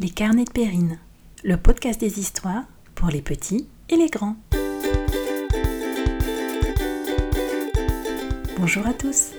Les 0.00 0.10
carnets 0.10 0.44
de 0.44 0.52
Périne, 0.52 0.96
le 1.42 1.56
podcast 1.56 1.98
des 1.98 2.20
histoires 2.20 2.62
pour 2.94 3.08
les 3.08 3.20
petits 3.20 3.66
et 3.88 3.96
les 3.96 4.06
grands. 4.06 4.36
Bonjour 8.60 8.86
à 8.86 8.92
tous. 8.92 9.30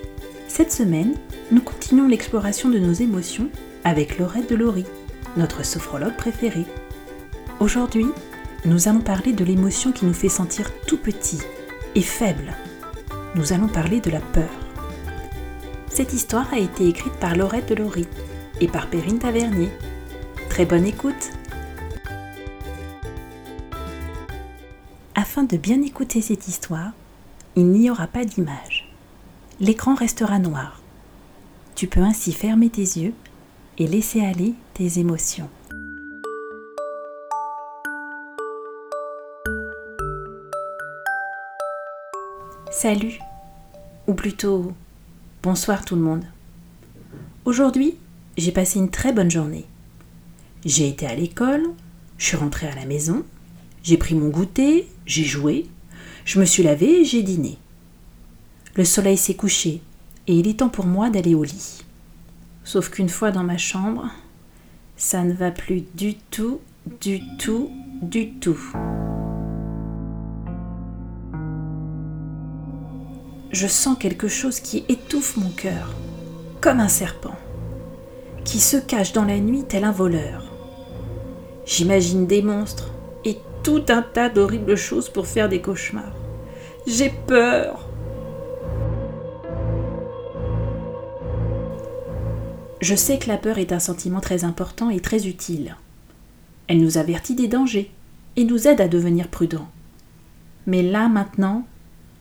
Cette 0.50 0.74
semaine, 0.74 1.16
nous 1.54 1.62
continuons 1.62 2.10
l'exploration 2.10 2.68
de 2.68 2.78
nos 2.78 2.92
émotions 2.92 3.48
avec 3.86 4.20
Laurette 4.20 4.50
de 4.50 4.56
Laurie, 4.56 4.86
notre 5.38 5.64
sophrologue 5.64 6.18
préférée. 6.18 6.66
Aujourd'hui, 7.62 8.08
nous 8.66 8.90
allons 8.90 9.00
parler 9.00 9.32
de 9.32 9.46
l'émotion 9.46 9.94
qui 9.94 10.06
nous 10.06 10.14
fait 10.14 10.28
sentir 10.28 10.74
tout 10.86 10.98
petit 10.98 11.40
et 11.96 12.02
faible. 12.02 12.54
Nous 13.36 13.54
allons 13.54 13.70
parler 13.70 14.02
de 14.02 14.12
la 14.12 14.20
peur. 14.20 14.50
Cette 15.88 16.12
histoire 16.12 16.54
a 16.54 16.60
été 16.60 16.86
écrite 16.86 17.14
par 17.14 17.38
Laurette 17.38 17.70
de 17.70 17.76
Laurie 17.76 18.08
et 18.60 18.68
par 18.68 18.90
Perrine 18.90 19.20
Tavernier. 19.20 19.70
Bonne 20.66 20.86
écoute 20.86 21.32
Afin 25.16 25.44
de 25.44 25.56
bien 25.56 25.82
écouter 25.82 26.22
cette 26.22 26.50
histoire, 26.50 26.92
il 27.56 27.68
n'y 27.68 27.90
aura 27.90 28.08
pas 28.08 28.26
d'image. 28.26 28.92
L'écran 29.62 29.96
restera 29.96 30.38
noir. 30.38 30.82
Tu 31.76 31.88
peux 31.88 32.02
ainsi 32.02 32.34
fermer 32.34 32.70
tes 32.70 32.82
yeux 32.82 33.14
et 33.78 33.88
laisser 33.88 34.20
aller 34.20 34.54
tes 34.74 35.00
émotions. 35.00 35.50
Salut, 42.70 43.18
ou 44.08 44.14
plutôt 44.14 44.74
bonsoir 45.42 45.86
tout 45.86 45.96
le 45.96 46.02
monde. 46.02 46.26
Aujourd'hui, 47.46 47.96
j'ai 48.38 48.52
passé 48.52 48.78
une 48.78 48.92
très 48.92 49.14
bonne 49.14 49.32
journée. 49.32 49.66
J'ai 50.70 50.88
été 50.88 51.08
à 51.08 51.16
l'école, 51.16 51.64
je 52.20 52.26
suis 52.28 52.38
rentrée 52.38 52.68
à 52.68 52.76
la 52.76 52.86
maison, 52.86 53.24
j'ai 53.82 53.98
pris 53.98 54.14
mon 54.14 54.30
goûter, 54.30 54.88
j'ai 55.08 55.24
joué, 55.24 55.66
je 56.26 56.40
me 56.40 56.46
suis 56.46 56.62
lavée 56.62 57.02
et 57.02 57.06
j'ai 57.06 57.24
dîné. 57.24 57.58
Le 58.76 58.86
soleil 58.86 59.18
s'est 59.18 59.34
couché 59.34 59.82
et 60.28 60.36
il 60.36 60.48
est 60.48 60.60
temps 60.60 60.70
pour 60.70 60.86
moi 60.86 61.10
d'aller 61.10 61.34
au 61.34 61.44
lit. 61.44 61.84
Sauf 62.64 62.92
qu'une 62.92 63.10
fois 63.10 63.32
dans 63.32 63.44
ma 63.44 63.58
chambre, 63.58 64.12
ça 64.96 65.24
ne 65.24 65.34
va 65.34 65.50
plus 65.50 65.86
du 65.96 66.14
tout, 66.30 66.60
du 67.02 67.20
tout, 67.40 67.72
du 68.04 68.34
tout. 68.34 68.60
Je 73.52 73.66
sens 73.66 73.98
quelque 73.98 74.28
chose 74.28 74.60
qui 74.60 74.86
étouffe 74.88 75.36
mon 75.36 75.50
cœur, 75.50 75.96
comme 76.62 76.80
un 76.80 76.90
serpent 76.90 77.36
qui 78.46 78.60
se 78.60 78.78
cache 78.78 79.14
dans 79.14 79.26
la 79.26 79.40
nuit 79.40 79.64
tel 79.68 79.84
un 79.84 79.92
voleur. 79.92 80.49
J'imagine 81.70 82.26
des 82.26 82.42
monstres 82.42 82.90
et 83.24 83.38
tout 83.62 83.84
un 83.90 84.02
tas 84.02 84.28
d'horribles 84.28 84.76
choses 84.76 85.08
pour 85.08 85.28
faire 85.28 85.48
des 85.48 85.62
cauchemars. 85.62 86.16
J'ai 86.88 87.12
peur. 87.28 87.88
Je 92.82 92.96
sais 92.96 93.20
que 93.20 93.28
la 93.28 93.38
peur 93.38 93.60
est 93.60 93.72
un 93.72 93.78
sentiment 93.78 94.20
très 94.20 94.46
important 94.46 94.90
et 94.90 95.00
très 95.00 95.28
utile. 95.28 95.76
Elle 96.66 96.82
nous 96.82 96.98
avertit 96.98 97.36
des 97.36 97.48
dangers 97.48 97.92
et 98.36 98.46
nous 98.46 98.68
aide 98.68 98.82
à 98.82 98.88
devenir 98.88 99.28
prudents. 99.28 99.70
Mais 100.66 100.82
là 100.82 101.08
maintenant, 101.08 101.68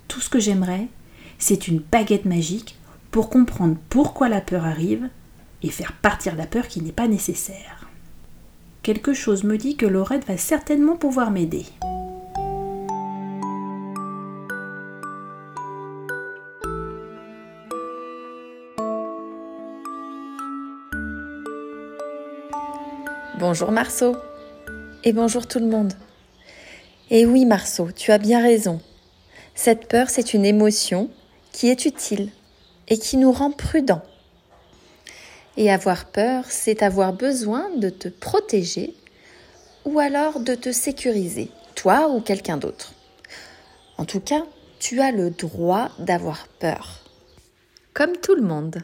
tout 0.08 0.20
ce 0.20 0.28
que 0.28 0.40
j'aimerais, 0.40 0.88
c'est 1.38 1.68
une 1.68 1.80
baguette 1.80 2.26
magique 2.26 2.76
pour 3.10 3.30
comprendre 3.30 3.78
pourquoi 3.88 4.28
la 4.28 4.42
peur 4.42 4.66
arrive 4.66 5.08
et 5.62 5.70
faire 5.70 5.94
partir 5.94 6.36
la 6.36 6.46
peur 6.46 6.68
qui 6.68 6.82
n'est 6.82 6.92
pas 6.92 7.08
nécessaire. 7.08 7.77
Quelque 8.88 9.12
chose 9.12 9.44
me 9.44 9.58
dit 9.58 9.76
que 9.76 9.84
Laurette 9.84 10.26
va 10.26 10.38
certainement 10.38 10.96
pouvoir 10.96 11.30
m'aider. 11.30 11.66
Bonjour 23.38 23.72
Marceau. 23.72 24.16
Et 25.04 25.12
bonjour 25.12 25.46
tout 25.46 25.58
le 25.58 25.66
monde. 25.66 25.92
Et 27.10 27.26
oui 27.26 27.44
Marceau, 27.44 27.90
tu 27.94 28.10
as 28.10 28.16
bien 28.16 28.40
raison. 28.42 28.80
Cette 29.54 29.86
peur, 29.86 30.08
c'est 30.08 30.32
une 30.32 30.46
émotion 30.46 31.10
qui 31.52 31.68
est 31.68 31.84
utile 31.84 32.30
et 32.88 32.96
qui 32.96 33.18
nous 33.18 33.32
rend 33.32 33.50
prudents 33.50 34.00
et 35.58 35.72
avoir 35.72 36.06
peur, 36.06 36.44
c'est 36.48 36.84
avoir 36.84 37.12
besoin 37.12 37.68
de 37.76 37.90
te 37.90 38.08
protéger 38.08 38.94
ou 39.84 39.98
alors 39.98 40.38
de 40.38 40.54
te 40.54 40.70
sécuriser, 40.70 41.50
toi 41.74 42.08
ou 42.08 42.20
quelqu'un 42.20 42.56
d'autre. 42.56 42.94
En 43.98 44.04
tout 44.04 44.20
cas, 44.20 44.44
tu 44.78 45.00
as 45.00 45.10
le 45.10 45.30
droit 45.30 45.90
d'avoir 45.98 46.46
peur. 46.60 47.00
Comme 47.92 48.16
tout 48.16 48.36
le 48.36 48.42
monde. 48.42 48.82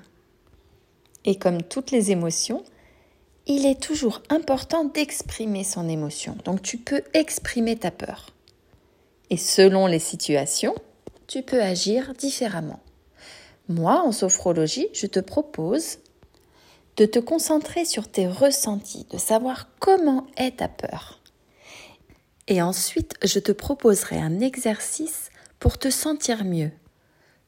Et 1.24 1.36
comme 1.36 1.62
toutes 1.62 1.92
les 1.92 2.10
émotions, 2.10 2.64
il 3.46 3.66
est 3.66 3.80
toujours 3.80 4.20
important 4.28 4.84
d'exprimer 4.84 5.62
son 5.62 5.88
émotion. 5.88 6.36
Donc 6.44 6.60
tu 6.60 6.76
peux 6.76 7.02
exprimer 7.12 7.76
ta 7.76 7.92
peur. 7.92 8.30
Et 9.30 9.36
selon 9.36 9.86
les 9.86 10.00
situations, 10.00 10.74
tu 11.28 11.42
peux 11.42 11.62
agir 11.62 12.14
différemment. 12.14 12.80
Moi, 13.68 14.02
en 14.02 14.10
sophrologie, 14.10 14.88
je 14.92 15.06
te 15.06 15.20
propose 15.20 15.98
de 16.96 17.06
te 17.06 17.18
concentrer 17.18 17.84
sur 17.84 18.08
tes 18.08 18.28
ressentis, 18.28 19.06
de 19.10 19.18
savoir 19.18 19.68
comment 19.80 20.26
est 20.36 20.58
ta 20.58 20.68
peur. 20.68 21.20
Et 22.46 22.62
ensuite, 22.62 23.14
je 23.24 23.38
te 23.38 23.52
proposerai 23.52 24.18
un 24.18 24.40
exercice 24.40 25.30
pour 25.58 25.78
te 25.78 25.90
sentir 25.90 26.44
mieux, 26.44 26.70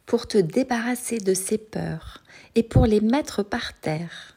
pour 0.06 0.26
te 0.26 0.38
débarrasser 0.38 1.18
de 1.18 1.34
ces 1.34 1.58
peurs 1.58 2.22
et 2.54 2.62
pour 2.62 2.86
les 2.86 3.00
mettre 3.00 3.42
par 3.42 3.78
terre, 3.78 4.36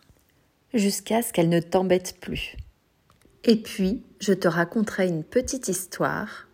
jusqu'à 0.74 1.22
ce 1.22 1.32
qu'elles 1.32 1.50
ne 1.50 1.62
t'embêtent 1.62 2.20
plus. 2.20 2.58
Et 3.46 3.56
puis, 3.56 4.04
je 4.20 4.34
te 4.34 4.48
raconterai 4.48 5.08
une 5.08 5.24
petite 5.24 5.70
histoire 5.70 6.48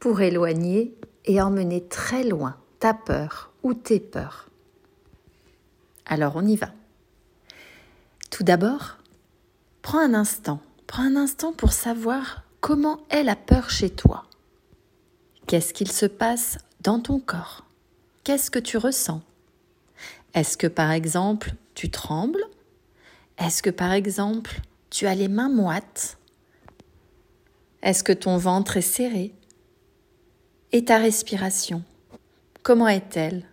pour 0.00 0.20
éloigner 0.22 0.96
et 1.26 1.40
emmener 1.40 1.86
très 1.86 2.24
loin 2.24 2.56
ta 2.80 2.94
peur 2.94 3.52
ou 3.62 3.74
tes 3.74 4.00
peurs. 4.00 4.48
Alors 6.06 6.36
on 6.36 6.46
y 6.46 6.56
va. 6.56 6.68
Tout 8.34 8.42
d'abord, 8.42 8.98
prends 9.80 10.00
un 10.00 10.12
instant, 10.12 10.60
prends 10.88 11.04
un 11.04 11.14
instant 11.14 11.52
pour 11.52 11.72
savoir 11.72 12.42
comment 12.60 12.98
est 13.08 13.22
la 13.22 13.36
peur 13.36 13.70
chez 13.70 13.90
toi. 13.90 14.24
Qu'est-ce 15.46 15.72
qu'il 15.72 15.92
se 15.92 16.06
passe 16.06 16.58
dans 16.80 16.98
ton 16.98 17.20
corps? 17.20 17.64
Qu'est-ce 18.24 18.50
que 18.50 18.58
tu 18.58 18.76
ressens? 18.76 19.22
Est-ce 20.34 20.56
que 20.56 20.66
par 20.66 20.90
exemple 20.90 21.52
tu 21.76 21.90
trembles? 21.90 22.42
Est-ce 23.38 23.62
que 23.62 23.70
par 23.70 23.92
exemple 23.92 24.62
tu 24.90 25.06
as 25.06 25.14
les 25.14 25.28
mains 25.28 25.48
moites? 25.48 26.18
Est-ce 27.84 28.02
que 28.02 28.12
ton 28.12 28.36
ventre 28.36 28.78
est 28.78 28.80
serré? 28.80 29.32
Et 30.72 30.84
ta 30.84 30.98
respiration 30.98 31.84
Comment 32.64 32.88
est-elle? 32.88 33.44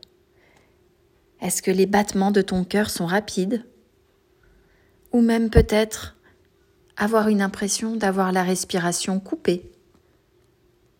Est-ce 1.39 1.61
que 1.61 1.69
les 1.69 1.85
battements 1.85 2.31
de 2.31 2.41
ton 2.41 2.63
cœur 2.63 2.89
sont 2.89 3.05
rapides? 3.05 3.63
Ou 5.11 5.21
même 5.21 5.49
peut-être 5.49 6.15
avoir 6.97 7.27
une 7.27 7.41
impression 7.41 7.95
d'avoir 7.95 8.31
la 8.31 8.43
respiration 8.43 9.19
coupée. 9.19 9.71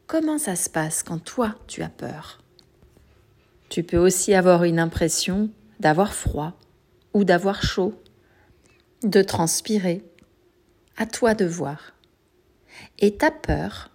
Comment 0.08 0.38
ça 0.38 0.56
se 0.56 0.70
passe 0.70 1.04
quand 1.04 1.20
toi 1.20 1.56
tu 1.68 1.84
as 1.84 1.90
peur? 1.90 2.40
Tu 3.70 3.84
peux 3.84 3.98
aussi 3.98 4.34
avoir 4.34 4.64
une 4.64 4.80
impression 4.80 5.50
d'avoir 5.80 6.14
froid 6.14 6.54
ou 7.14 7.24
d'avoir 7.24 7.64
chaud, 7.64 7.94
de 9.04 9.22
transpirer. 9.22 10.04
À 10.98 11.06
toi 11.06 11.34
de 11.34 11.46
voir. 11.46 11.94
Et 13.00 13.16
ta 13.16 13.32
peur, 13.32 13.92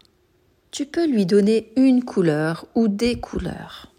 tu 0.71 0.87
peux 0.87 1.07
lui 1.07 1.27
donner 1.27 1.73
une 1.77 2.05
couleur 2.05 2.67
ou 2.75 2.89
des 2.89 3.21
couleurs. 3.21 3.93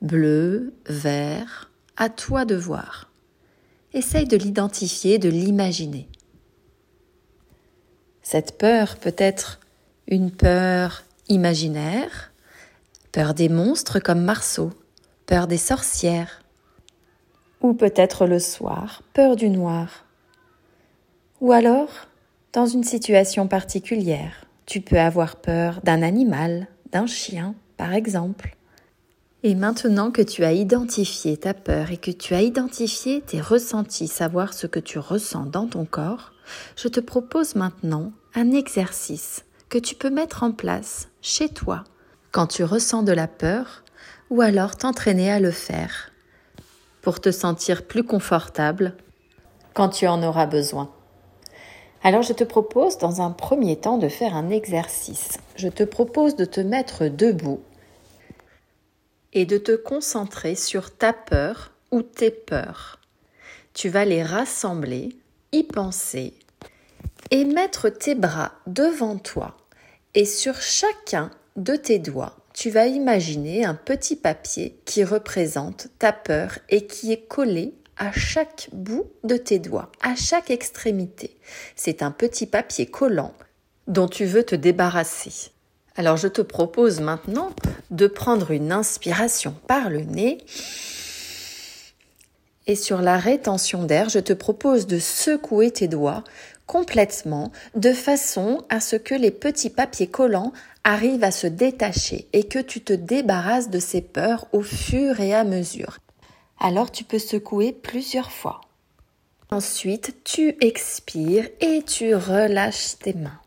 Bleu, 0.00 0.72
vert, 0.86 1.70
à 1.96 2.08
toi 2.08 2.44
de 2.44 2.54
voir. 2.54 3.07
Essaye 3.98 4.26
de 4.26 4.36
l'identifier, 4.36 5.18
de 5.18 5.28
l'imaginer. 5.28 6.06
Cette 8.22 8.56
peur 8.56 8.96
peut 8.96 9.16
être 9.18 9.58
une 10.06 10.30
peur 10.30 11.02
imaginaire, 11.28 12.30
peur 13.10 13.34
des 13.34 13.48
monstres 13.48 13.98
comme 13.98 14.20
Marceau, 14.20 14.70
peur 15.26 15.48
des 15.48 15.58
sorcières, 15.58 16.44
ou 17.60 17.74
peut-être 17.74 18.26
le 18.26 18.38
soir, 18.38 19.02
peur 19.14 19.34
du 19.34 19.50
noir. 19.50 20.04
Ou 21.40 21.50
alors, 21.50 21.90
dans 22.52 22.66
une 22.66 22.84
situation 22.84 23.48
particulière, 23.48 24.44
tu 24.64 24.80
peux 24.80 25.00
avoir 25.00 25.34
peur 25.34 25.80
d'un 25.82 26.02
animal, 26.02 26.68
d'un 26.92 27.08
chien, 27.08 27.56
par 27.76 27.94
exemple. 27.94 28.56
Et 29.44 29.54
maintenant 29.54 30.10
que 30.10 30.22
tu 30.22 30.42
as 30.42 30.52
identifié 30.52 31.36
ta 31.36 31.54
peur 31.54 31.92
et 31.92 31.96
que 31.96 32.10
tu 32.10 32.34
as 32.34 32.42
identifié 32.42 33.20
tes 33.20 33.40
ressentis, 33.40 34.08
savoir 34.08 34.52
ce 34.52 34.66
que 34.66 34.80
tu 34.80 34.98
ressens 34.98 35.46
dans 35.46 35.68
ton 35.68 35.84
corps, 35.84 36.32
je 36.74 36.88
te 36.88 36.98
propose 36.98 37.54
maintenant 37.54 38.12
un 38.34 38.50
exercice 38.50 39.44
que 39.68 39.78
tu 39.78 39.94
peux 39.94 40.10
mettre 40.10 40.42
en 40.42 40.50
place 40.50 41.08
chez 41.22 41.48
toi 41.48 41.84
quand 42.32 42.48
tu 42.48 42.64
ressens 42.64 43.04
de 43.04 43.12
la 43.12 43.28
peur 43.28 43.84
ou 44.30 44.40
alors 44.40 44.76
t'entraîner 44.76 45.30
à 45.30 45.38
le 45.38 45.52
faire 45.52 46.10
pour 47.00 47.20
te 47.20 47.30
sentir 47.30 47.86
plus 47.86 48.02
confortable 48.02 48.96
quand 49.72 49.88
tu 49.88 50.08
en 50.08 50.20
auras 50.24 50.46
besoin. 50.46 50.90
Alors 52.02 52.22
je 52.22 52.32
te 52.32 52.44
propose 52.44 52.98
dans 52.98 53.22
un 53.22 53.30
premier 53.30 53.76
temps 53.76 53.98
de 53.98 54.08
faire 54.08 54.34
un 54.34 54.50
exercice. 54.50 55.38
Je 55.54 55.68
te 55.68 55.84
propose 55.84 56.34
de 56.34 56.44
te 56.44 56.60
mettre 56.60 57.06
debout 57.06 57.60
et 59.32 59.44
de 59.44 59.58
te 59.58 59.72
concentrer 59.72 60.54
sur 60.54 60.94
ta 60.96 61.12
peur 61.12 61.72
ou 61.90 62.02
tes 62.02 62.30
peurs. 62.30 63.00
Tu 63.74 63.88
vas 63.88 64.04
les 64.04 64.22
rassembler, 64.22 65.16
y 65.52 65.62
penser 65.64 66.34
et 67.30 67.44
mettre 67.44 67.88
tes 67.88 68.14
bras 68.14 68.52
devant 68.66 69.18
toi 69.18 69.56
et 70.14 70.24
sur 70.24 70.60
chacun 70.60 71.30
de 71.56 71.76
tes 71.76 71.98
doigts, 71.98 72.36
tu 72.54 72.70
vas 72.70 72.86
imaginer 72.86 73.64
un 73.64 73.74
petit 73.74 74.16
papier 74.16 74.80
qui 74.84 75.04
représente 75.04 75.88
ta 75.98 76.12
peur 76.12 76.58
et 76.68 76.86
qui 76.86 77.12
est 77.12 77.28
collé 77.28 77.74
à 77.96 78.12
chaque 78.12 78.68
bout 78.72 79.10
de 79.24 79.36
tes 79.36 79.58
doigts, 79.58 79.92
à 80.02 80.14
chaque 80.14 80.50
extrémité. 80.50 81.36
C'est 81.76 82.02
un 82.02 82.10
petit 82.10 82.46
papier 82.46 82.86
collant 82.86 83.34
dont 83.86 84.08
tu 84.08 84.24
veux 84.24 84.44
te 84.44 84.54
débarrasser. 84.54 85.50
Alors 85.98 86.16
je 86.16 86.28
te 86.28 86.42
propose 86.42 87.00
maintenant 87.00 87.50
de 87.90 88.06
prendre 88.06 88.52
une 88.52 88.70
inspiration 88.70 89.56
par 89.66 89.90
le 89.90 90.02
nez. 90.02 90.38
Et 92.68 92.76
sur 92.76 93.02
la 93.02 93.18
rétention 93.18 93.82
d'air, 93.82 94.08
je 94.08 94.20
te 94.20 94.32
propose 94.32 94.86
de 94.86 95.00
secouer 95.00 95.72
tes 95.72 95.88
doigts 95.88 96.22
complètement 96.68 97.50
de 97.74 97.92
façon 97.92 98.62
à 98.68 98.78
ce 98.78 98.94
que 98.94 99.16
les 99.16 99.32
petits 99.32 99.70
papiers 99.70 100.06
collants 100.06 100.52
arrivent 100.84 101.24
à 101.24 101.32
se 101.32 101.48
détacher 101.48 102.28
et 102.32 102.44
que 102.44 102.60
tu 102.60 102.80
te 102.80 102.92
débarrasses 102.92 103.68
de 103.68 103.80
ces 103.80 104.00
peurs 104.00 104.46
au 104.52 104.62
fur 104.62 105.18
et 105.18 105.34
à 105.34 105.42
mesure. 105.42 105.98
Alors 106.60 106.92
tu 106.92 107.02
peux 107.02 107.18
secouer 107.18 107.72
plusieurs 107.72 108.30
fois. 108.30 108.60
Ensuite, 109.50 110.22
tu 110.22 110.56
expires 110.60 111.48
et 111.60 111.82
tu 111.82 112.14
relâches 112.14 112.98
tes 112.98 113.14
mains. 113.14 113.40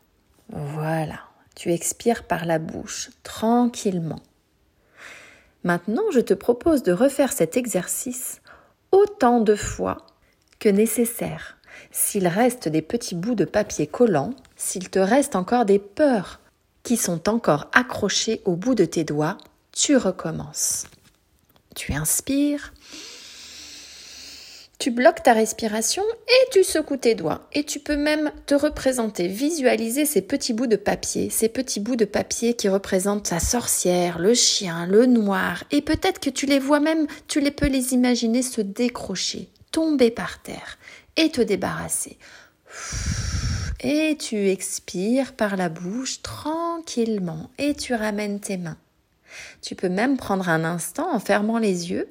Voilà. 0.50 1.31
Tu 1.54 1.72
expires 1.72 2.24
par 2.24 2.44
la 2.46 2.58
bouche, 2.58 3.10
tranquillement. 3.22 4.20
Maintenant, 5.64 6.10
je 6.12 6.20
te 6.20 6.34
propose 6.34 6.82
de 6.82 6.92
refaire 6.92 7.32
cet 7.32 7.56
exercice 7.56 8.40
autant 8.90 9.40
de 9.40 9.54
fois 9.54 10.06
que 10.58 10.68
nécessaire. 10.68 11.56
S'il 11.90 12.26
reste 12.26 12.68
des 12.68 12.82
petits 12.82 13.14
bouts 13.14 13.34
de 13.34 13.44
papier 13.44 13.86
collant, 13.86 14.34
s'il 14.56 14.90
te 14.90 14.98
reste 14.98 15.36
encore 15.36 15.64
des 15.64 15.78
peurs 15.78 16.40
qui 16.82 16.96
sont 16.96 17.28
encore 17.28 17.68
accrochées 17.72 18.42
au 18.44 18.56
bout 18.56 18.74
de 18.74 18.84
tes 18.84 19.04
doigts, 19.04 19.38
tu 19.72 19.96
recommences. 19.96 20.86
Tu 21.74 21.92
inspires 21.92 22.72
tu 24.82 24.90
bloques 24.90 25.22
ta 25.22 25.32
respiration 25.32 26.02
et 26.26 26.50
tu 26.50 26.64
secoues 26.64 26.96
tes 26.96 27.14
doigts. 27.14 27.46
Et 27.52 27.62
tu 27.62 27.78
peux 27.78 27.94
même 27.94 28.32
te 28.46 28.56
représenter, 28.56 29.28
visualiser 29.28 30.06
ces 30.06 30.22
petits 30.22 30.52
bouts 30.52 30.66
de 30.66 30.74
papier, 30.74 31.30
ces 31.30 31.48
petits 31.48 31.78
bouts 31.78 31.94
de 31.94 32.04
papier 32.04 32.54
qui 32.54 32.68
représentent 32.68 33.28
sa 33.28 33.38
sorcière, 33.38 34.18
le 34.18 34.34
chien, 34.34 34.86
le 34.86 35.06
noir. 35.06 35.62
Et 35.70 35.82
peut-être 35.82 36.18
que 36.18 36.30
tu 36.30 36.46
les 36.46 36.58
vois 36.58 36.80
même, 36.80 37.06
tu 37.28 37.38
les 37.40 37.52
peux 37.52 37.68
les 37.68 37.94
imaginer 37.94 38.42
se 38.42 38.60
décrocher, 38.60 39.50
tomber 39.70 40.10
par 40.10 40.42
terre 40.42 40.78
et 41.16 41.30
te 41.30 41.40
débarrasser. 41.40 42.18
Et 43.84 44.16
tu 44.18 44.48
expires 44.48 45.34
par 45.34 45.56
la 45.56 45.68
bouche 45.68 46.22
tranquillement 46.22 47.50
et 47.56 47.74
tu 47.74 47.94
ramènes 47.94 48.40
tes 48.40 48.56
mains. 48.56 48.78
Tu 49.60 49.76
peux 49.76 49.88
même 49.88 50.16
prendre 50.16 50.48
un 50.48 50.64
instant 50.64 51.14
en 51.14 51.20
fermant 51.20 51.58
les 51.58 51.92
yeux 51.92 52.08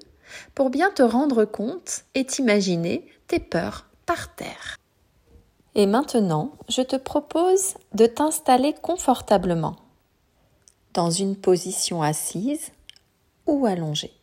pour 0.55 0.69
bien 0.69 0.91
te 0.91 1.03
rendre 1.03 1.45
compte 1.45 2.03
et 2.15 2.25
t'imaginer 2.25 3.05
tes 3.27 3.39
peurs 3.39 3.87
par 4.05 4.35
terre. 4.35 4.77
Et 5.75 5.85
maintenant, 5.85 6.51
je 6.67 6.81
te 6.81 6.95
propose 6.95 7.75
de 7.93 8.05
t'installer 8.05 8.73
confortablement 8.81 9.77
dans 10.93 11.09
une 11.09 11.37
position 11.37 12.01
assise 12.01 12.71
ou 13.47 13.65
allongée. 13.65 14.13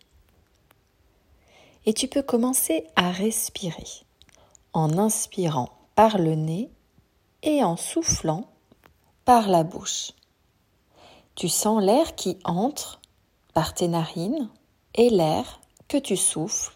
Et 1.87 1.95
tu 1.95 2.09
peux 2.09 2.23
commencer 2.23 2.87
à 2.97 3.11
respirer 3.11 3.87
en 4.75 4.99
inspirant 4.99 5.71
par 5.95 6.19
le 6.19 6.35
nez 6.35 6.71
et 7.43 7.65
en 7.65 7.77
soufflant 7.77 8.45
par 9.25 9.49
la 9.49 9.65
bouche. 9.65 10.13
Tu 11.35 11.49
sens 11.49 11.83
l'air 11.83 12.15
qui 12.15 12.39
entre 12.45 13.01
par 13.55 13.73
tes 13.73 13.89
narines 13.89 14.51
et 14.95 15.09
l'air 15.09 15.61
que 15.89 15.97
tu 15.97 16.17
souffles 16.17 16.73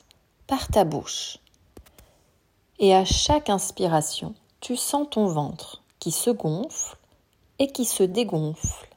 par 0.46 0.68
ta 0.68 0.84
bouche. 0.84 1.38
Et 2.78 2.94
à 2.94 3.04
chaque 3.04 3.50
inspiration, 3.50 4.34
tu 4.60 4.76
sens 4.76 5.06
ton 5.10 5.26
ventre 5.26 5.82
qui 5.98 6.10
se 6.10 6.30
gonfle 6.30 6.96
et 7.58 7.70
qui 7.70 7.84
se 7.84 8.02
dégonfle 8.02 8.88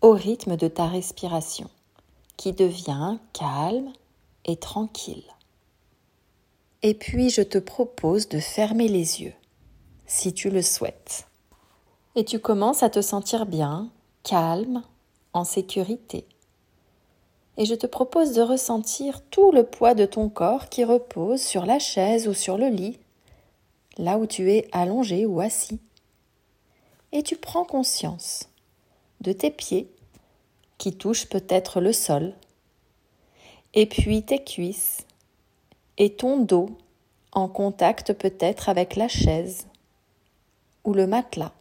au 0.00 0.12
rythme 0.12 0.56
de 0.56 0.66
ta 0.66 0.86
respiration, 0.86 1.70
qui 2.36 2.52
devient 2.52 3.18
calme 3.32 3.92
et 4.44 4.56
tranquille. 4.56 5.24
Et 6.82 6.94
puis 6.94 7.30
je 7.30 7.42
te 7.42 7.58
propose 7.58 8.28
de 8.28 8.40
fermer 8.40 8.88
les 8.88 9.22
yeux, 9.22 9.34
si 10.06 10.34
tu 10.34 10.50
le 10.50 10.62
souhaites. 10.62 11.28
Et 12.16 12.24
tu 12.24 12.38
commences 12.38 12.82
à 12.82 12.90
te 12.90 13.00
sentir 13.00 13.46
bien, 13.46 13.90
calme, 14.22 14.82
en 15.32 15.44
sécurité 15.44 16.26
et 17.56 17.64
je 17.64 17.74
te 17.74 17.86
propose 17.86 18.32
de 18.32 18.42
ressentir 18.42 19.22
tout 19.30 19.52
le 19.52 19.64
poids 19.64 19.94
de 19.94 20.06
ton 20.06 20.28
corps 20.28 20.68
qui 20.68 20.84
repose 20.84 21.40
sur 21.40 21.66
la 21.66 21.78
chaise 21.78 22.26
ou 22.26 22.34
sur 22.34 22.58
le 22.58 22.68
lit, 22.68 22.98
là 23.96 24.18
où 24.18 24.26
tu 24.26 24.52
es 24.52 24.68
allongé 24.72 25.24
ou 25.26 25.40
assis. 25.40 25.78
Et 27.12 27.22
tu 27.22 27.36
prends 27.36 27.64
conscience 27.64 28.48
de 29.20 29.32
tes 29.32 29.50
pieds 29.50 29.88
qui 30.78 30.92
touchent 30.96 31.28
peut-être 31.28 31.80
le 31.80 31.92
sol, 31.92 32.34
et 33.72 33.86
puis 33.86 34.22
tes 34.22 34.42
cuisses 34.42 35.06
et 35.96 36.14
ton 36.14 36.38
dos 36.38 36.68
en 37.32 37.48
contact 37.48 38.12
peut-être 38.12 38.68
avec 38.68 38.96
la 38.96 39.08
chaise 39.08 39.66
ou 40.82 40.92
le 40.92 41.06
matelas, 41.06 41.52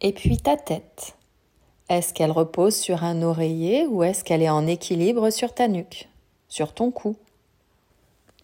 et 0.00 0.12
puis 0.12 0.38
ta 0.38 0.56
tête 0.56 1.15
est-ce 1.88 2.12
qu'elle 2.12 2.32
repose 2.32 2.74
sur 2.74 3.04
un 3.04 3.22
oreiller 3.22 3.86
ou 3.86 4.02
est-ce 4.02 4.24
qu'elle 4.24 4.42
est 4.42 4.48
en 4.48 4.66
équilibre 4.66 5.30
sur 5.30 5.54
ta 5.54 5.68
nuque, 5.68 6.08
sur 6.48 6.74
ton 6.74 6.90
cou? 6.90 7.16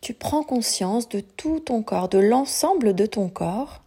Tu 0.01 0.15
prends 0.15 0.45
conscience 0.45 1.09
de 1.09 1.21
tout 1.21 1.61
ton 1.61 1.83
corps, 1.83 2.09
de 2.09 2.19
l'ensemble 2.19 2.95
de 2.95 3.07
ton 3.07 3.29
corps 3.29 3.83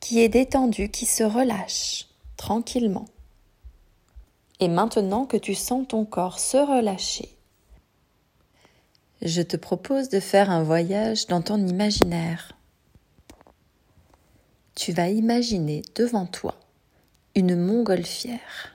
qui 0.00 0.20
est 0.20 0.28
détendu, 0.28 0.90
qui 0.90 1.06
se 1.06 1.22
relâche 1.22 2.08
tranquillement. 2.36 3.06
Et 4.60 4.68
maintenant 4.68 5.24
que 5.24 5.36
tu 5.38 5.54
sens 5.54 5.88
ton 5.88 6.04
corps 6.04 6.38
se 6.38 6.58
relâcher, 6.58 7.30
je 9.22 9.40
te 9.40 9.56
propose 9.56 10.10
de 10.10 10.20
faire 10.20 10.50
un 10.50 10.62
voyage 10.62 11.26
dans 11.26 11.40
ton 11.40 11.66
imaginaire. 11.66 12.52
Tu 14.74 14.92
vas 14.92 15.08
imaginer 15.08 15.82
devant 15.94 16.26
toi 16.26 16.54
une 17.34 17.56
montgolfière 17.56 18.73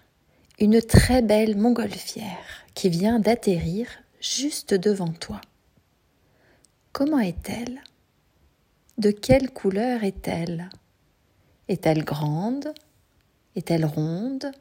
une 0.59 0.81
très 0.81 1.21
belle 1.21 1.57
montgolfière 1.57 2.65
qui 2.73 2.89
vient 2.89 3.19
d'atterrir 3.19 3.87
juste 4.19 4.73
devant 4.73 5.13
toi. 5.13 5.39
Comment 6.91 7.19
est-elle? 7.19 7.79
De 8.97 9.11
quelle 9.11 9.51
couleur 9.51 10.03
est-elle? 10.03 10.69
Est-elle 11.69 12.03
grande? 12.03 12.73
Est-elle 13.55 13.85
ronde? 13.85 14.51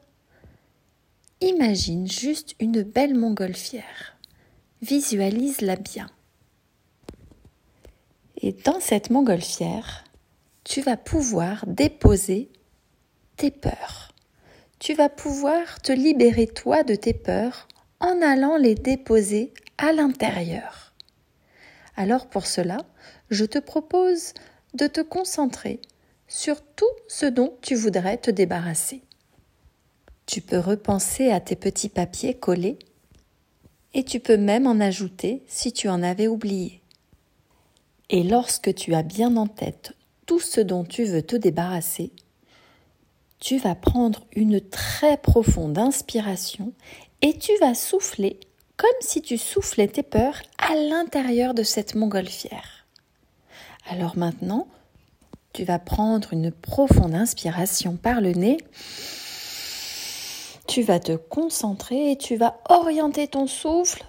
Imagine 1.41 2.09
juste 2.09 2.55
une 2.61 2.83
belle 2.83 3.17
montgolfière. 3.17 4.17
Visualise-la 4.81 5.75
bien. 5.75 6.09
Et 8.37 8.53
dans 8.53 8.79
cette 8.79 9.09
montgolfière, 9.09 10.05
tu 10.63 10.81
vas 10.81 10.95
pouvoir 10.95 11.65
déposer 11.67 12.49
tes 13.35 13.51
peurs 13.51 14.08
tu 14.79 14.93
vas 14.93 15.09
pouvoir 15.09 15.81
te 15.81 15.91
libérer 15.91 16.47
toi 16.47 16.83
de 16.83 16.95
tes 16.95 17.13
peurs 17.13 17.67
en 17.99 18.21
allant 18.21 18.55
les 18.55 18.75
déposer 18.75 19.53
à 19.77 19.91
l'intérieur. 19.91 20.93
Alors 21.97 22.27
pour 22.27 22.47
cela, 22.47 22.77
je 23.29 23.43
te 23.43 23.59
propose 23.59 24.33
de 24.73 24.87
te 24.87 25.01
concentrer 25.01 25.81
sur 26.27 26.61
tout 26.61 26.85
ce 27.09 27.25
dont 27.25 27.57
tu 27.61 27.75
voudrais 27.75 28.17
te 28.17 28.31
débarrasser. 28.31 29.03
Tu 30.25 30.41
peux 30.41 30.59
repenser 30.59 31.31
à 31.31 31.41
tes 31.41 31.55
petits 31.55 31.89
papiers 31.89 32.35
collés 32.35 32.79
et 33.93 34.03
tu 34.03 34.19
peux 34.19 34.37
même 34.37 34.67
en 34.67 34.79
ajouter 34.79 35.43
si 35.47 35.73
tu 35.73 35.89
en 35.89 36.03
avais 36.03 36.27
oublié. 36.27 36.81
Et 38.09 38.23
lorsque 38.23 38.73
tu 38.75 38.93
as 38.93 39.03
bien 39.03 39.35
en 39.35 39.47
tête 39.47 39.93
tout 40.25 40.39
ce 40.39 40.61
dont 40.61 40.85
tu 40.85 41.03
veux 41.03 41.23
te 41.23 41.35
débarrasser, 41.35 42.11
tu 43.39 43.57
vas 43.57 43.75
prendre 43.75 44.25
une 44.35 44.61
très 44.61 45.17
profonde 45.17 45.77
inspiration 45.77 46.73
et 47.21 47.37
tu 47.37 47.51
vas 47.59 47.73
souffler 47.73 48.39
comme 48.77 48.89
si 49.01 49.21
tu 49.21 49.37
soufflais 49.37 49.87
tes 49.87 50.03
peurs 50.03 50.41
à 50.57 50.75
l'intérieur 50.75 51.53
de 51.53 51.63
cette 51.63 51.95
montgolfière. 51.95 52.85
Alors 53.89 54.17
maintenant, 54.17 54.67
tu 55.53 55.63
vas 55.63 55.79
prendre 55.79 56.31
une 56.33 56.51
profonde 56.51 57.15
inspiration 57.15 57.97
par 57.97 58.21
le 58.21 58.31
nez. 58.31 58.57
Tu 60.67 60.83
vas 60.83 60.99
te 60.99 61.13
concentrer 61.13 62.11
et 62.11 62.17
tu 62.17 62.37
vas 62.37 62.61
orienter 62.69 63.27
ton 63.27 63.47
souffle. 63.47 64.03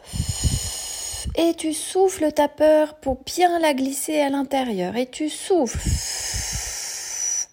Et 1.37 1.55
tu 1.55 1.73
souffles 1.73 2.33
ta 2.33 2.49
peur 2.49 2.95
pour 2.95 3.23
bien 3.25 3.59
la 3.59 3.75
glisser 3.75 4.21
à 4.21 4.29
l'intérieur. 4.29 4.97
Et 4.97 5.07
tu 5.07 5.31
souffles 5.31 5.79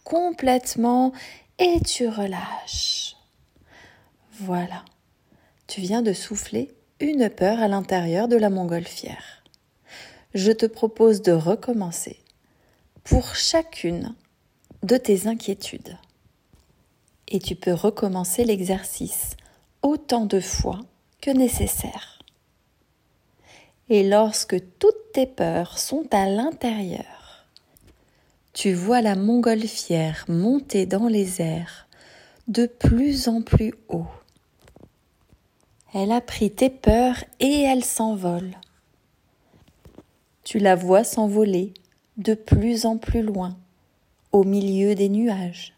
complètement 0.04 1.12
et 1.60 1.80
tu 1.82 2.08
relâches. 2.08 3.16
Voilà. 4.40 4.86
Tu 5.68 5.82
viens 5.82 6.02
de 6.02 6.14
souffler 6.14 6.74
une 7.00 7.30
peur 7.30 7.60
à 7.60 7.68
l'intérieur 7.68 8.28
de 8.28 8.36
la 8.36 8.50
montgolfière. 8.50 9.44
Je 10.34 10.52
te 10.52 10.66
propose 10.66 11.22
de 11.22 11.32
recommencer 11.32 12.20
pour 13.04 13.36
chacune 13.36 14.16
de 14.84 14.98
tes 14.98 15.28
inquiétudes. 15.28 15.98
Et 17.28 17.40
tu 17.40 17.56
peux 17.56 17.74
recommencer 17.74 18.46
l'exercice 18.46 19.36
autant 19.82 20.26
de 20.26 20.40
fois 20.40 20.80
que 21.22 21.32
nécessaire. 21.32 22.20
Et 23.90 24.08
lorsque 24.08 24.58
toutes 24.80 25.12
tes 25.14 25.26
peurs 25.26 25.78
sont 25.78 26.08
à 26.12 26.28
l'intérieur, 26.28 27.17
tu 28.58 28.74
vois 28.74 29.04
la 29.04 29.16
montgolfière 29.16 30.26
monter 30.28 30.88
dans 30.88 31.08
les 31.08 31.44
airs 31.44 31.88
de 32.48 32.66
plus 32.66 33.28
en 33.28 33.44
plus 33.44 33.76
haut. 33.88 34.08
Elle 35.94 36.12
a 36.12 36.22
pris 36.22 36.50
tes 36.50 36.72
peurs 36.72 37.24
et 37.40 37.62
elle 37.62 37.86
s'envole. 37.86 38.50
Tu 40.44 40.58
la 40.58 40.74
vois 40.74 41.04
s'envoler 41.04 41.72
de 42.18 42.34
plus 42.34 42.88
en 42.88 42.98
plus 42.98 43.22
loin, 43.22 43.56
au 44.32 44.44
milieu 44.44 44.96
des 44.96 45.10
nuages, 45.10 45.76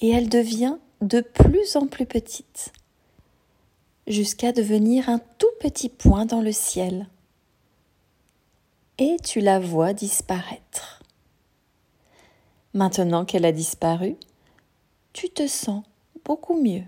et 0.00 0.08
elle 0.08 0.30
devient 0.30 0.78
de 1.02 1.20
plus 1.20 1.76
en 1.76 1.86
plus 1.86 2.06
petite, 2.06 2.72
jusqu'à 4.06 4.52
devenir 4.52 5.10
un 5.10 5.18
tout 5.36 5.52
petit 5.60 5.90
point 5.90 6.24
dans 6.24 6.40
le 6.40 6.52
ciel. 6.52 7.08
Et 8.96 9.18
tu 9.22 9.40
la 9.40 9.60
vois 9.60 9.92
disparaître. 9.92 10.99
Maintenant 12.74 13.24
qu'elle 13.24 13.44
a 13.44 13.52
disparu, 13.52 14.16
tu 15.12 15.28
te 15.28 15.46
sens 15.46 15.82
beaucoup 16.24 16.60
mieux. 16.60 16.84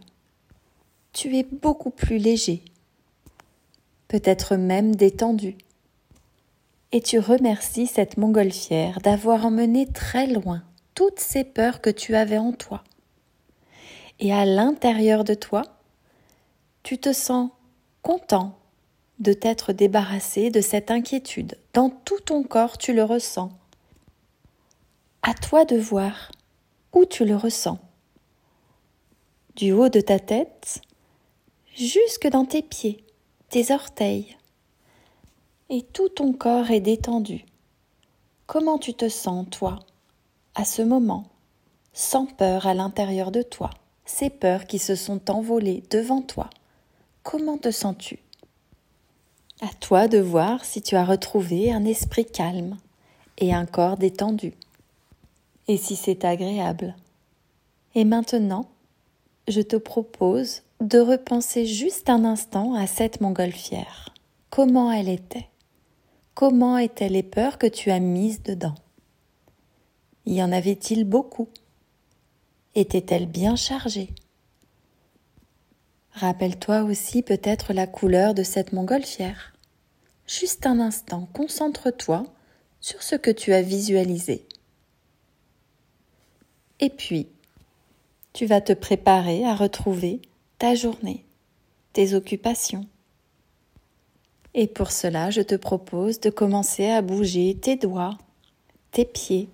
Tu 1.12 1.36
es 1.36 1.42
beaucoup 1.42 1.90
plus 1.90 2.18
léger, 2.18 2.64
peut-être 4.08 4.56
même 4.56 4.94
détendu 4.94 5.56
et 6.92 7.00
tu 7.00 7.18
remercies 7.18 7.86
cette 7.86 8.18
montgolfière 8.18 9.00
d'avoir 9.00 9.46
emmené 9.46 9.86
très 9.86 10.26
loin 10.26 10.62
toutes 10.94 11.20
ces 11.20 11.42
peurs 11.42 11.80
que 11.80 11.90
tu 11.90 12.14
avais 12.14 12.38
en 12.38 12.52
toi. 12.52 12.84
Et 14.20 14.32
à 14.32 14.44
l'intérieur 14.44 15.24
de 15.24 15.34
toi, 15.34 15.62
tu 16.82 16.98
te 16.98 17.12
sens 17.12 17.50
content 18.02 18.58
de 19.18 19.32
t'être 19.32 19.72
débarrassé 19.72 20.50
de 20.50 20.60
cette 20.60 20.90
inquiétude. 20.90 21.56
Dans 21.72 21.88
tout 21.88 22.20
ton 22.20 22.42
corps, 22.42 22.76
tu 22.76 22.92
le 22.92 23.04
ressens. 23.04 23.50
Toi 25.52 25.66
de 25.66 25.76
voir 25.76 26.32
où 26.94 27.04
tu 27.04 27.26
le 27.26 27.36
ressens. 27.36 27.78
Du 29.54 29.72
haut 29.72 29.90
de 29.90 30.00
ta 30.00 30.18
tête 30.18 30.80
jusque 31.76 32.26
dans 32.26 32.46
tes 32.46 32.62
pieds, 32.62 33.04
tes 33.50 33.70
orteils, 33.70 34.38
et 35.68 35.82
tout 35.82 36.08
ton 36.08 36.32
corps 36.32 36.70
est 36.70 36.80
détendu. 36.80 37.44
Comment 38.46 38.78
tu 38.78 38.94
te 38.94 39.10
sens, 39.10 39.46
toi, 39.50 39.80
à 40.54 40.64
ce 40.64 40.80
moment, 40.80 41.24
sans 41.92 42.24
peur 42.24 42.66
à 42.66 42.72
l'intérieur 42.72 43.30
de 43.30 43.42
toi, 43.42 43.68
ces 44.06 44.30
peurs 44.30 44.64
qui 44.64 44.78
se 44.78 44.94
sont 44.94 45.30
envolées 45.30 45.82
devant 45.90 46.22
toi? 46.22 46.48
Comment 47.24 47.58
te 47.58 47.70
sens-tu? 47.70 48.20
À 49.60 49.68
toi 49.80 50.08
de 50.08 50.16
voir 50.16 50.64
si 50.64 50.80
tu 50.80 50.96
as 50.96 51.04
retrouvé 51.04 51.70
un 51.70 51.84
esprit 51.84 52.24
calme 52.24 52.78
et 53.36 53.52
un 53.52 53.66
corps 53.66 53.98
détendu, 53.98 54.54
et 55.68 55.76
si 55.76 55.96
c'est 55.96 56.24
agréable. 56.24 56.96
Et 57.94 58.04
maintenant, 58.04 58.70
je 59.48 59.60
te 59.60 59.76
propose 59.76 60.62
de 60.80 60.98
repenser 60.98 61.66
juste 61.66 62.10
un 62.10 62.24
instant 62.24 62.74
à 62.74 62.86
cette 62.86 63.20
montgolfière. 63.20 64.14
Comment 64.50 64.90
elle 64.92 65.08
était? 65.08 65.48
Comment 66.34 66.78
étaient 66.78 67.08
les 67.08 67.22
peurs 67.22 67.58
que 67.58 67.66
tu 67.66 67.90
as 67.90 68.00
mises 68.00 68.42
dedans? 68.42 68.74
Y 70.26 70.42
en 70.42 70.52
avait-il 70.52 71.04
beaucoup? 71.04 71.48
Étaient-elles 72.74 73.26
bien 73.26 73.56
chargées? 73.56 74.10
Rappelle-toi 76.12 76.82
aussi 76.82 77.22
peut-être 77.22 77.72
la 77.72 77.86
couleur 77.86 78.34
de 78.34 78.42
cette 78.42 78.72
montgolfière. 78.72 79.52
Juste 80.26 80.66
un 80.66 80.80
instant, 80.80 81.28
concentre-toi 81.32 82.24
sur 82.80 83.02
ce 83.02 83.16
que 83.16 83.30
tu 83.30 83.52
as 83.52 83.62
visualisé. 83.62 84.46
Et 86.82 86.90
puis, 86.90 87.28
tu 88.32 88.44
vas 88.44 88.60
te 88.60 88.72
préparer 88.72 89.44
à 89.44 89.54
retrouver 89.54 90.20
ta 90.58 90.74
journée, 90.74 91.24
tes 91.92 92.14
occupations. 92.14 92.86
Et 94.54 94.66
pour 94.66 94.90
cela, 94.90 95.30
je 95.30 95.42
te 95.42 95.54
propose 95.54 96.18
de 96.18 96.28
commencer 96.28 96.90
à 96.90 97.00
bouger 97.00 97.54
tes 97.54 97.76
doigts, 97.76 98.18
tes 98.90 99.04
pieds. 99.04 99.48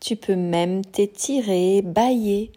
Tu 0.00 0.16
peux 0.16 0.36
même 0.36 0.84
t'étirer, 0.84 1.80
bailler 1.80 2.52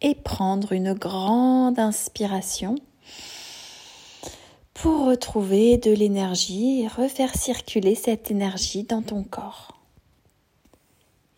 et 0.00 0.16
prendre 0.16 0.72
une 0.72 0.94
grande 0.94 1.78
inspiration 1.78 2.74
pour 4.74 5.06
retrouver 5.06 5.76
de 5.76 5.92
l'énergie 5.92 6.82
et 6.82 6.88
refaire 6.88 7.36
circuler 7.36 7.94
cette 7.94 8.32
énergie 8.32 8.82
dans 8.82 9.02
ton 9.02 9.22
corps. 9.22 9.77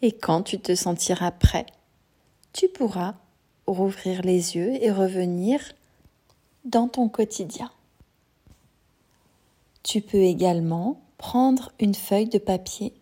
Et 0.02 0.12
quand 0.12 0.42
tu 0.42 0.59
te 0.59 0.75
sentiras 0.75 1.30
prêt, 1.30 1.66
tu 2.52 2.69
pourras 2.69 3.14
rouvrir 3.66 4.23
les 4.23 4.57
yeux 4.57 4.83
et 4.83 4.90
revenir 4.90 5.61
dans 6.64 6.88
ton 6.88 7.09
quotidien. 7.09 7.71
Tu 9.83 10.00
peux 10.00 10.23
également 10.23 11.00
prendre 11.19 11.73
une 11.78 11.95
feuille 11.95 12.28
de 12.28 12.38
papier 12.38 12.95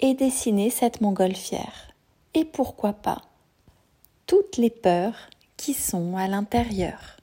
et 0.00 0.14
dessiner 0.14 0.70
cette 0.70 1.00
montgolfière. 1.00 1.92
Et 2.34 2.44
pourquoi 2.44 2.92
pas 2.92 3.22
toutes 4.26 4.56
les 4.56 4.70
peurs 4.70 5.30
qui 5.56 5.72
sont 5.72 6.16
à 6.16 6.28
l'intérieur 6.28 7.16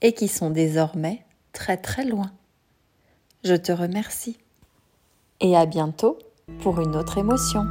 et 0.00 0.12
qui 0.12 0.28
sont 0.28 0.50
désormais 0.50 1.24
très 1.52 1.76
très 1.76 2.04
loin. 2.04 2.32
Je 3.44 3.54
te 3.54 3.72
remercie 3.72 4.38
et 5.40 5.56
à 5.56 5.66
bientôt 5.66 6.18
pour 6.60 6.80
une 6.80 6.96
autre 6.96 7.18
émotion. 7.18 7.66